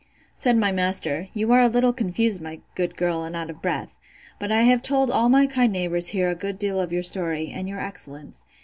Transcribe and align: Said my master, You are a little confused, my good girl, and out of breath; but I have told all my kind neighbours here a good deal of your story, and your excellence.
Said 0.33 0.57
my 0.57 0.71
master, 0.71 1.27
You 1.31 1.51
are 1.51 1.61
a 1.61 1.67
little 1.67 1.93
confused, 1.93 2.41
my 2.41 2.59
good 2.73 2.97
girl, 2.97 3.23
and 3.23 3.35
out 3.35 3.51
of 3.51 3.61
breath; 3.61 3.99
but 4.39 4.51
I 4.51 4.63
have 4.63 4.81
told 4.81 5.11
all 5.11 5.29
my 5.29 5.45
kind 5.45 5.71
neighbours 5.71 6.07
here 6.09 6.31
a 6.31 6.33
good 6.33 6.57
deal 6.57 6.81
of 6.81 6.91
your 6.91 7.03
story, 7.03 7.49
and 7.53 7.69
your 7.69 7.79
excellence. 7.79 8.43